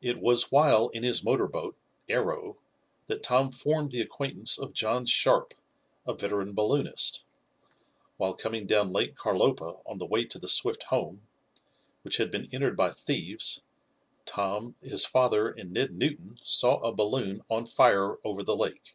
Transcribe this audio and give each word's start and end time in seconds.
It 0.00 0.16
was 0.18 0.50
while 0.50 0.88
in 0.88 1.02
his 1.02 1.22
motor 1.22 1.46
boat, 1.46 1.76
Arrow, 2.08 2.56
that 3.06 3.22
Tom 3.22 3.52
formed 3.52 3.90
the 3.92 4.00
acquaintance 4.00 4.56
of 4.56 4.72
John 4.72 5.04
Sharp, 5.04 5.52
a 6.06 6.14
veteran 6.14 6.54
balloonist. 6.54 7.22
While 8.16 8.32
coming 8.32 8.66
down 8.66 8.94
Lake 8.94 9.14
Carlopa 9.14 9.82
on 9.84 9.98
the 9.98 10.06
way 10.06 10.24
to 10.24 10.38
the 10.38 10.48
Swift 10.48 10.84
home, 10.84 11.20
which 12.00 12.16
had 12.16 12.30
been 12.30 12.48
entered 12.50 12.78
by 12.78 12.90
thieves, 12.92 13.60
Tom, 14.24 14.74
his 14.82 15.04
father 15.04 15.50
and 15.50 15.70
Ned 15.70 15.92
Newton, 15.94 16.38
saw 16.42 16.78
a 16.80 16.94
balloon 16.94 17.44
on 17.50 17.66
fire 17.66 18.16
over 18.24 18.42
the 18.42 18.56
lake. 18.56 18.94